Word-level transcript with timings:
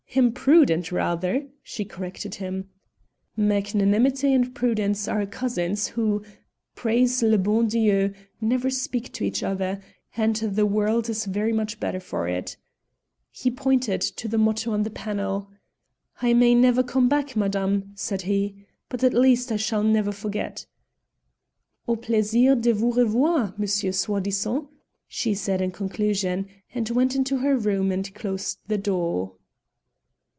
"Imprudent, 0.13 0.91
rather," 0.91 1.47
she 1.63 1.85
corrected 1.85 2.35
him. 2.35 2.67
"Magnanimity 3.37 4.33
and 4.33 4.53
Prudence 4.53 5.07
are 5.07 5.25
cousins 5.25 5.87
who, 5.87 6.21
praise 6.75 7.23
le 7.23 7.37
bon 7.37 7.67
Dieu! 7.67 8.11
never 8.41 8.69
speak 8.69 9.13
to 9.13 9.23
each 9.23 9.41
other, 9.41 9.81
and 10.17 10.35
the 10.35 10.65
world 10.65 11.09
is 11.09 11.23
very 11.23 11.53
much 11.53 11.79
better 11.79 12.01
for 12.01 12.27
it." 12.27 12.57
He 13.29 13.49
pointed 13.49 14.01
to 14.01 14.27
the 14.27 14.37
motto 14.37 14.73
on 14.73 14.83
the 14.83 14.89
panel. 14.89 15.49
"I 16.21 16.33
may 16.33 16.55
never 16.55 16.83
come 16.83 17.07
back, 17.07 17.37
madame," 17.37 17.93
said 17.95 18.23
he, 18.23 18.65
"but 18.89 19.05
at 19.05 19.13
least 19.13 19.49
I 19.49 19.55
shall 19.55 19.81
never 19.81 20.11
forget." 20.11 20.65
"Au 21.87 21.95
plaisir 21.95 22.55
de 22.55 22.73
vous 22.73 22.91
revoir, 22.95 23.53
Monsieur 23.57 23.93
Soi 23.93 24.19
disant," 24.19 24.67
she 25.07 25.33
said 25.33 25.61
in 25.61 25.71
conclusion, 25.71 26.47
and 26.75 26.89
went 26.89 27.15
into 27.15 27.37
her 27.37 27.55
room 27.55 27.93
and 27.93 28.13
closed 28.13 28.59
the 28.67 28.77
door. 28.77 29.35